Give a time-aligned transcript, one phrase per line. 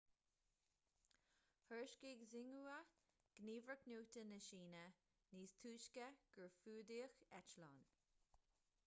[1.65, 2.77] thuairiscigh xinhua
[3.41, 4.83] gníomhaireacht nuachta na síne
[5.37, 7.87] níos túisce gur fuadaíodh eitleán